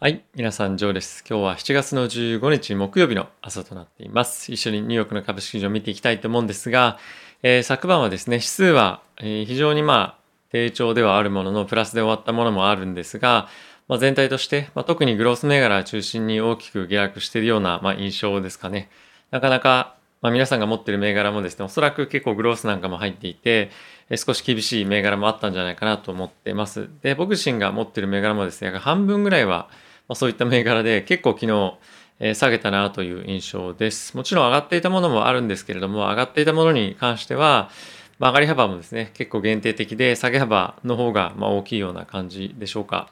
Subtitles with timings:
[0.00, 0.22] はい。
[0.36, 1.24] 皆さん、ジョーです。
[1.28, 4.52] 今日は7月の15日木曜日の朝となっています。
[4.52, 6.98] 一緒にニューヨークの株式市場を見ていきたいと思うんですが、
[7.42, 10.18] えー、昨晩はですね、指数は、非常にまあ、
[10.52, 13.48] 低調ではあるものの、プラスで終わったものもあるんですが、
[13.88, 18.90] まあ、全体として、まあ、特にグロース銘柄中心に大きく下落しているような、まあ、印象ですかね。
[19.32, 23.72] なかなか、まあ、皆さんが持っている銘柄もですね、おそらく結構グロースなんかも入っていて、
[24.14, 26.88] 少し厳しい銘柄もあったんじゃないかなと思っています。
[27.02, 29.68] で、僕自身が持っている銘柄もですね、約半分ぐらいは、
[30.08, 31.74] まあ、そういった銘柄で結構昨日、
[32.20, 34.16] え、下げたなという印象です。
[34.16, 37.70] もちろん上がっていたものもあるんですけれども、上がっていたものに関しては、
[38.18, 43.10] まあ、上がり幅もですね、結構限定的で、下げ幅の方がま大きいような感じでしょうか。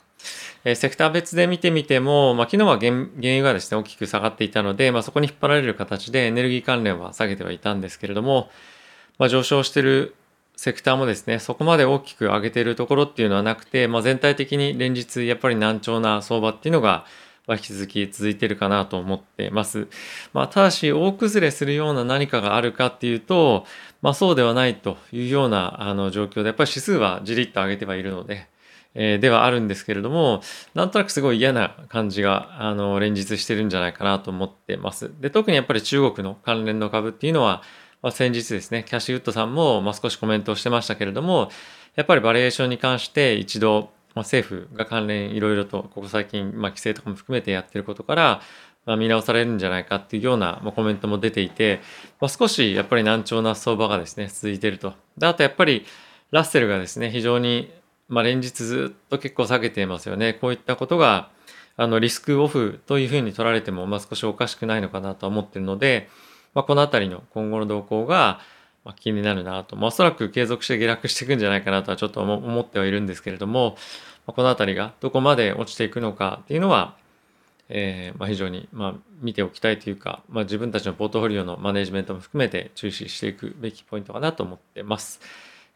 [0.65, 8.51] え、セクター別で見てみても、まあ、昨日は原油がですね、大きく下がっていたので、まあ、そこに引っ張られる形でエネルギー関連は下げてはいたんですけれども、
[9.19, 10.15] まあ、上昇している
[10.57, 17.05] セクターもですね、そこまで大きく上げているところっていうのはなくて、まあ、全体的に連日やっぱり難聴な相場っていうのが、
[17.49, 19.87] 引き続き続いているかなと思ってます。
[20.33, 23.67] まあ、ただし、大崩れするような何かがあるかっていうと、
[24.03, 28.49] まあ、そうではないというようなあの状況で、やっぱり指数はじりっと上げてはいるので、
[28.95, 30.41] えー、ではあるんですけれども、
[30.75, 35.13] なんとなくすごい嫌な感じが、あの、連日してるんじゃないかなと思ってます。
[35.21, 37.63] で、特にやっぱり中国の関連の株っていうのは、
[38.03, 41.51] まあ、先日ですね、キャッシュウッドさんも、まあ、少しコメントをしてましたけれども、
[41.95, 48.41] やっぱりバリエーションに関して一度、まあ、政府が関連いろいろと、ここ最近、まあ、規制とかも含めてやってることから、
[48.85, 51.81] まあ、見直されるんじゃないかっていうような、まあ、コメントも出ていて、
[52.21, 54.95] まあ、少しやっぱり難聴な相場がですね、続いてると。
[55.19, 55.85] で、あとやっぱり、
[56.31, 57.73] ラッセルがですね、非常に、
[58.09, 60.35] まあ、連日ずっと結構下げていますよね。
[60.35, 61.31] こういったことが、
[61.77, 66.09] あの、リスクオフというふうに取られても、まあ、少しおかしくないのかなと思ってるので、
[66.57, 68.41] まあ、このあたりの今後の動向が
[68.99, 73.77] 気になるなと、まあ、おそらく継続して下落していくんじゃないかなとはちょっと思ってはいるんですけれども、
[74.27, 76.97] まあ、このあたりがどこまで落ちていくのかっていうのは、
[77.69, 85.21] えー、まあ非常にまあ見ておきたいというか、まあ、自分たちのポートフォリオのマネジメントも含めて注視していくべきポイントかなと思ってます。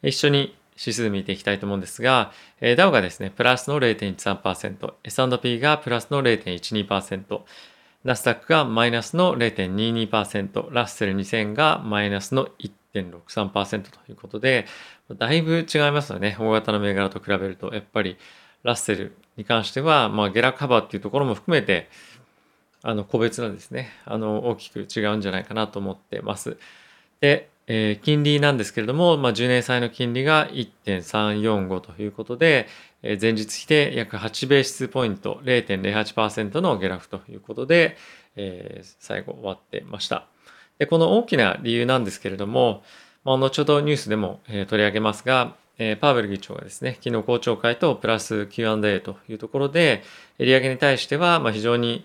[0.03, 7.41] 一緒に指数見ていきたいと思うんですが、えー、ダウがですね、プラスの0.13%、S&P がプラスの0.12%、
[8.05, 12.49] ナスダックがマイナスの0.22%、ラッセル2000がマイナスの
[12.95, 14.67] 1.63%ということで、
[15.19, 16.37] だいぶ違いますよね。
[16.39, 18.17] 大型の銘柄と比べると、やっぱり
[18.63, 21.89] ラッセルに関しては、まあ、下落幅っていうところも含めて、
[22.83, 26.57] あの、個別のですね、あの、大きく違うんじゃないかなと思ってます。
[27.21, 32.67] で、えー、金利なんですけれども、まあ、10年債の金利が1.345ということで、
[33.05, 37.97] え前日比で約8ベースポイント0.08%の下落ということで、
[38.35, 40.27] えー、最後終わってました。
[40.81, 42.83] で、この大きな理由なんですけれども、
[43.23, 50.03] まあ、後ほどニュースでも、えー、取り上げますが、えー、パウエル議長がですね、昨日公聴会とプラス Q&A というところで、
[50.39, 52.05] 利上げに対しては、まあ、非常に、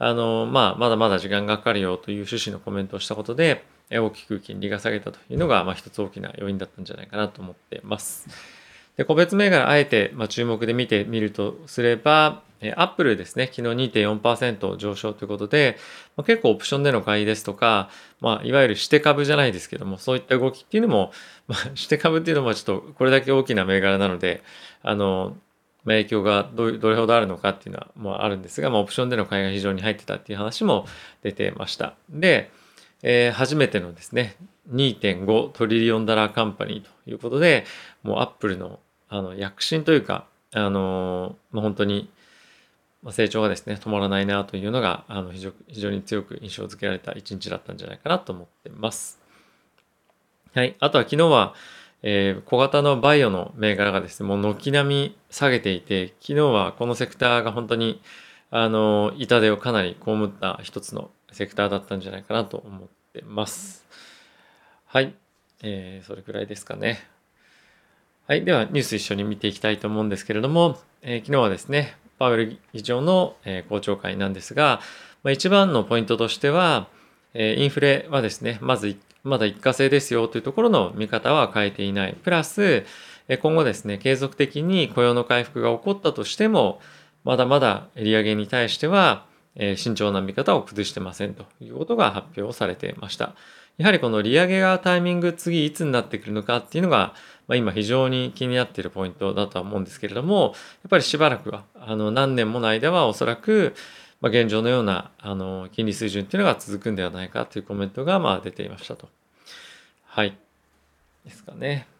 [0.00, 8.28] あの、まあ、まだまだ時間がかかるよという趣旨のコメントをしたことで、大きく金利が下げたというのが、まあ、一つ大きな要因だったんじゃないかなと思ってます。
[8.96, 15.76] で個別銘柄あえて、まあ、注目で見てみるとすれば、えアップルですね、昨日2.4%上昇ということで、
[16.16, 17.90] まあ、結構オプションでの買いですとか、
[18.20, 21.12] まあ、いわゆるして株じゃないですけども、そういった動きっていうのも、
[21.48, 24.42] まあ、して株っていうのもちょっとこれだけ大きな銘柄なので、
[24.82, 25.36] あの、
[25.84, 30.86] まあ、影響がどれほどあるのかっていうのはもうあるんですが、まあ、オプションでの買いが非常に入ってたっていう話も
[31.22, 31.94] 出てました。
[32.08, 32.50] で、
[33.06, 34.34] えー、初めてのですね、
[34.72, 37.66] 2.5トリリオンダラーカンパニーということで、
[38.02, 42.10] もうアップルのあの躍進というか、あのまあ、本当に
[43.10, 49.20] 成長がですね、止まらないなというのが、あの非常非常に強く印象づけられた一日だったんじゃないかなと思ってます。
[50.54, 50.74] はい。
[50.80, 51.54] あとは昨日は、
[52.02, 58.00] えー、小型のバイオの銘柄がですね、もう軒並み下げていて、昨日はこのセクターが本当に、
[58.50, 63.84] あの、痛手をかなり被った一つのセクターだったんじゃないかなと思ってます。
[64.86, 65.14] はい。
[65.62, 67.00] えー、それくらいですかね。
[68.26, 68.44] はい。
[68.44, 74.80] では、ニュース一緒に見ていきたいと思うんですけれども、えー、昨日はですね、パウエル議長の、えー、公聴会なんですが、
[75.22, 76.88] まあ、一番のポイントとしては、
[77.34, 82.14] え、インフレはですね、まず、まだ一過性ですよというところの見方は変えていない。
[82.14, 82.84] プラス、
[83.42, 86.80] 今後ですね、継続的に雇用の回復が起こったとしても、
[87.24, 89.26] まだまだ利上げに対しては、
[89.56, 93.34] え慎重な見方を崩してませんということが発表されていました。
[93.76, 97.14] やはりこの利上げがタイミング次いつになってくるのかっていうのが、
[97.48, 103.74] まあ、今非常に気になっているポイントだとは思うんですけれども、やっぱりしばらくは、あの何年もの間はおそらく、
[104.20, 109.08] まあ、現状のようなあの金利水準っていうのが続くんではないかというコメントがまあ出ていましたと。
[110.06, 110.36] はい。
[111.24, 111.93] ですかね。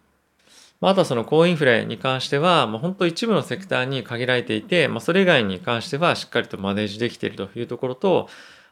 [0.85, 8.29] まあ、あとはその高インフレに関しては、まあ、本当一部のセクターに限られていて、まあ、それ以外に関してはしっかりとマネージできているというところと、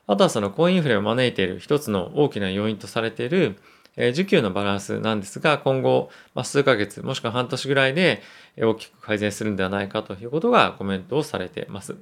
[0.07, 3.57] あとはその高インフレを招いている一つの大きな要因とされている、
[3.97, 8.21] え需給のバランスなんですが、今後、ま、数ヶ月、もしくは半年ぐらいで
[8.61, 11.97] 大きく改善するんではないかということがコメントをされています。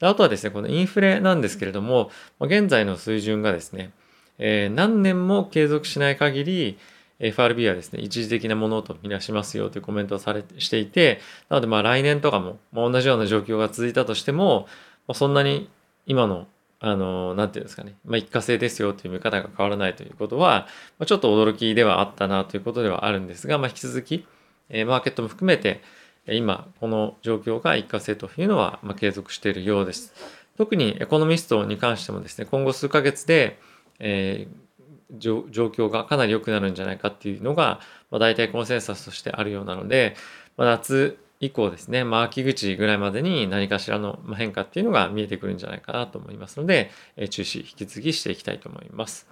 [0.00, 2.10] であとはですね、このインフレなんですけれども、
[2.40, 3.92] 現在の水準がですね、
[4.40, 6.78] え、何年も継続しない限り、
[7.18, 14.66] FRB はですね、一時的なものとみなしますよというコメントをされしていて、なのでまあ来年とかも、まあ、同じような状況が続いたとしても、
[15.06, 15.70] まあ、そんなに
[16.06, 16.46] 今の、
[16.80, 20.66] あの、なんていうんですかね、まあ、一過性ですよという見方が変わらないということは、
[20.98, 24.26] まあ、ちょっと驚きではあったなということではあるんですが、まあ、引き続き、
[24.68, 25.80] えー、マーケットも含めて、
[26.28, 30.12] 今、この状況が一過性というのは、まあ、継続しているようです。
[30.58, 33.58] 特にエコノミストに関してもですね、今後数ヶ月で、
[34.00, 34.65] えー
[35.10, 37.80] 状況がかなり良くなるんじゃないかっていうのが、
[38.10, 40.16] まあ、大体コンセンサスとしてあるようなので、
[40.56, 49.26] まあ、夏以降ですね、まあ、秋口ぐらいまでに何かしらの変化っていうのが見えてくるんじゃないかなと思いますので、え注視引き続きしていきたいと思います。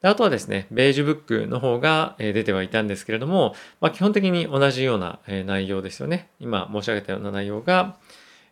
[0.00, 6.28] であとはですね、ベージュブックの方が出てはいたんですけれども、まあ、基本的に同じような内容ですよね。
[6.40, 7.96] 今申し上げたような内容が、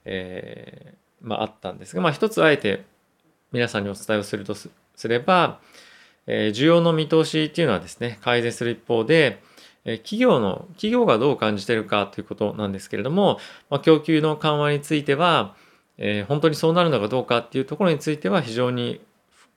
[0.04, 2.84] えー、まあ、あったんですが、まあ、一つあえて
[3.52, 4.70] 皆さんにお伝えをするとす
[5.04, 5.60] れば、
[6.26, 9.42] え需要の見通しっていうのはですね、改善する一方で、
[9.84, 13.38] え企業の、企業がどう感じてるかということなんですけれども、
[13.70, 15.54] まあ、供給の緩和については、
[15.98, 19.00] え、本当にそうなるのかどうかっていうところについては非常に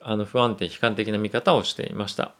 [0.03, 2.33] あの不安定、悲観的な見方をしていました。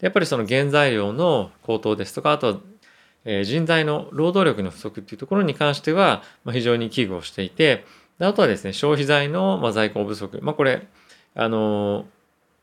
[0.00, 7.84] やっぱりその原材料の高騰ですとか、あとは、人材の労働力の不足っていうところに関しては、非常に危惧をしていて、
[8.18, 10.40] あとはですね、消費財の、在庫不足。
[10.42, 10.86] まあ、これ、
[11.34, 12.06] あの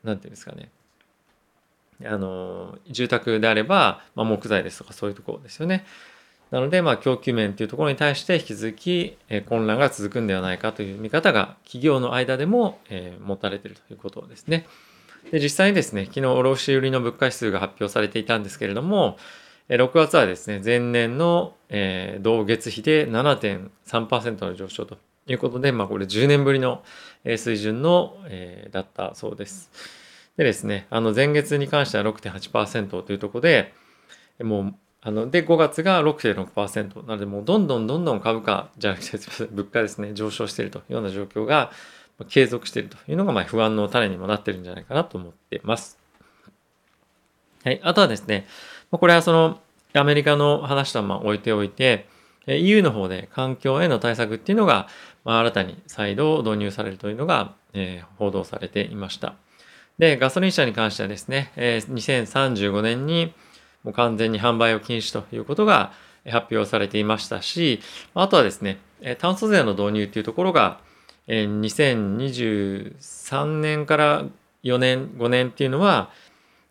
[0.04, 0.70] ー、なんていうんですかね。
[2.06, 5.84] あの住宅であれば、まあ、木材ですとかそういうところですよね。
[6.52, 14.66] なので、まあ、供給面というところに対して引き続き、え混乱が続くんではないかという見方が企業の間でも、え持たれているということですね。
[15.30, 19.16] で実際にですね、昨日卸売の物価指数が発表されていたんですけれども、
[19.70, 26.82] 6月はですね、前年の、え同月比で7.3%の上昇ということで、まあ、これ10年ぶりの
[27.24, 30.01] 水準の、えだったそうです。
[30.36, 33.74] でですね、あの前月に関しては6.8%というところで、
[34.40, 39.18] もう、あの、で、5月が6.6%なので、もうどんどんどんどん株価じゃなくて、
[39.50, 41.70] 物価ですね、上昇しているというような状況が
[42.28, 45.98] 継続しているというのが、まあ、不安の種にもなってるんじゃないかなと思っています。
[47.64, 47.80] はい。
[47.82, 48.46] あとはですね、
[48.90, 49.60] これはその、
[49.94, 52.06] アメリカの話とはまあ置いておいて、
[52.46, 54.88] EU の方で環境への対策っていうのが、
[55.24, 59.34] まあ、新たに再度導入されるというのが、えー、報道されていました。
[59.98, 63.32] で、ガソリン車に関してはですね、え2035年に
[63.84, 65.92] もう完全に販売を禁止ということが
[66.28, 67.80] 発表されていましたし、
[68.14, 68.78] あとはですね、
[69.18, 70.80] 炭素税の導入というところが、
[71.28, 74.24] 2023年から
[74.64, 76.10] 4年、5年っていうのは、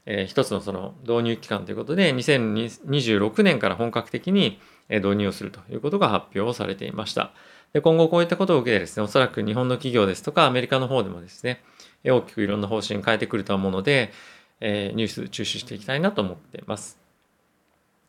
[0.06, 4.59] え一つのその導入期間ということで、2026年から本格的に
[4.89, 7.31] 導入をするということが発表されていました。
[7.74, 11.62] で今後こういったことを受けてですね、おそらく日本の企業ですとかアメリカの方でもですね、
[12.03, 14.12] 大きくいろんな方針変えてくると思うので、
[14.59, 17.00] えー、ニュース注視していきたいなと思っています。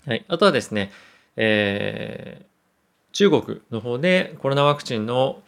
[0.07, 0.25] はい。
[0.29, 0.91] あとはですね、
[1.37, 2.45] えー、
[3.13, 5.43] 中国の方でコロナワクチンの、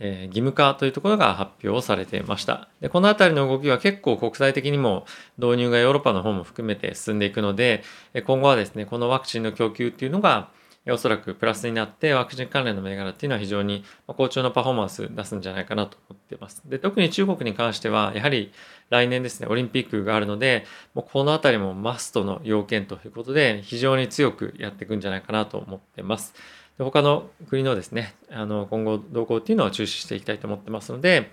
[0.00, 2.68] え、義務化というところが発表されていました。
[2.80, 5.06] でこのあたりの動きは結構国際的にも
[5.38, 7.82] 導入がヨーロッパの方も含めて進んでいくので、
[8.26, 10.50] 今後はですね、このワクチンの供給っていうのが、
[10.92, 16.62] おそらくプラスになってワクチン関連の銘柄っていうのは非常に好調なパフォーマンス出すんじゃないかなと思ってます。
[16.66, 18.52] で特に中国に関してはやはり
[18.90, 20.64] 来年ですねオリンピックがあるので
[20.94, 26.34] もうこの辺りもマストの要件ということで非常に強くやっていくんじゃないかなと思ってます。
[26.78, 31.30] で他の国のですねあの今後動向っていうのを注視していきたいと思ってますので、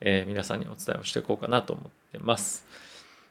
[0.00, 2.66] えー、皆さんにお伝えをしていこうかなと思ってます。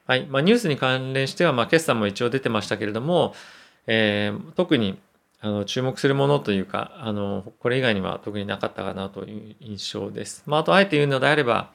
[0.06, 3.34] はいまあ、ニュースに関連しては、まあ、決算も一応出てましたけれども、
[3.88, 5.00] えー、特に
[5.44, 10.44] あの注目するものというかあのこれ以外には特になかったかなという印象です。
[10.46, 11.70] まあ、あとあえて言うのであれば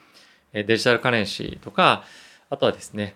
[0.53, 2.03] デジタルカレンシーとか
[2.49, 3.15] あとはですね、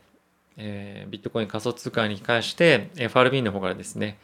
[0.57, 4.19] えー、ビットコイン仮想通貨に関して FRB の方からですね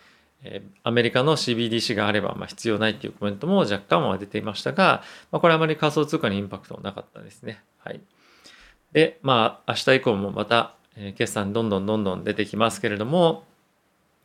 [0.83, 7.61] アメリカの CBDC があればま必要ないっていうコメントも若干は出ていましたが、まあ、これあまり仮想通貨にインパクトはなかったですね。
[7.79, 7.99] はい。
[8.93, 10.75] で、まあ明日以降もまた
[11.15, 13.43] 決算どんどんどんどん出てきますけれども、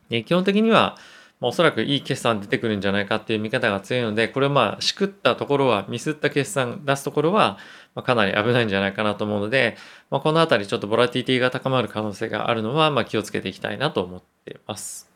[0.09, 0.97] 基本的には
[1.41, 7.57] おそらくいい決算出てくるんじゃないかっていう見方が強いので、これをまあ、しくったところは、ミスった決算出すところは、
[7.93, 9.77] まかなり危ないんじゃないかなと思うので、
[10.09, 15.09] まあ、このあたりちょっとボラティティが高まる可能性があるのは、まあ気をつけていきたいなと思っています。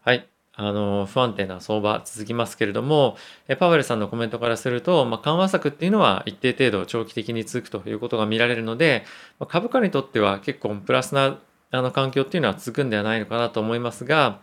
[0.00, 0.28] はい。
[0.60, 3.16] あの、不安定な相場続きますけれども、
[3.58, 9.04] パウエルさんのコメントからすると、まあ、緩和策っていうのは一定程度長期的に続くということが見られるので、
[9.38, 11.38] まあ、株価にとっては結構プラスな
[11.70, 14.40] あの環境っていうのは続くんではないのかなと思いますが、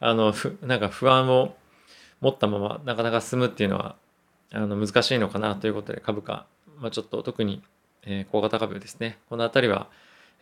[0.00, 1.56] あの、なんか不安を
[2.20, 3.96] 持ったままなかなか進むっていうのは
[4.52, 6.46] あの難しいのかなということで株価、
[6.80, 7.62] まあ、ちょっと特に、
[8.04, 9.18] えー、小型株ですね。
[9.28, 9.88] このあたりは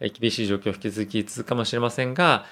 [0.00, 2.44] 厳しい状況を引き続き続くかもしれませんが、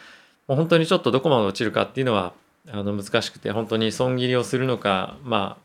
[0.48, 2.32] もう本当にちょっとどこまで落ちるかっていうのは
[2.70, 5.64] あの難しくて本当に損切りをするのかまあ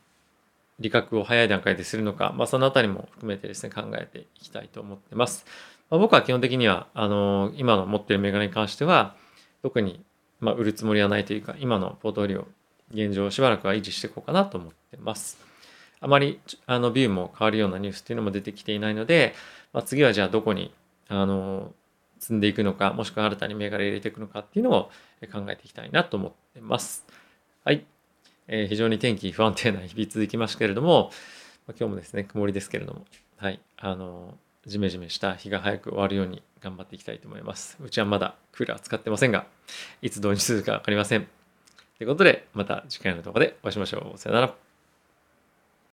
[0.79, 5.45] 利確を早い段階でするのか、まあ、そのあたりも含めてですね考えていきたいと思ってます。
[5.89, 9.15] まあ、僕は基本的にはあの今の持ってる銘柄に関しては
[9.61, 10.01] 特に、
[10.39, 12.47] まあ、売るつもりはないというか今のポートフォリオ
[12.93, 15.37] 現状しばらくは維持していこうかなと思ってます。
[16.01, 19.33] あまりあのビューも変わるようなニュースっていうのも出てきていないので、
[19.73, 20.73] まあ、次はじゃあどこに
[21.09, 21.73] あの
[22.19, 24.89] 積んでいくのかもしくは新たに銘柄入れていくのかっていうのを
[25.31, 27.05] 考えていきたいなと思ってます。
[27.63, 27.85] はい。
[28.47, 31.11] えー、非常に天気不安定な日々続きましたけれども、
[31.67, 33.05] まあ、今日もですね、曇りですけれども、
[33.37, 33.59] はい。
[33.77, 34.37] あの、
[34.69, 37.77] ジメジメした日が早く終わるように頑張っていきたいと思います。
[37.83, 39.45] うちはまだクーラー使ってませんが、
[40.01, 41.27] いつ導入するか分かりません。
[41.97, 44.17] ということで、また次回の動画でお会いしましょう。
[44.17, 44.68] さよなら。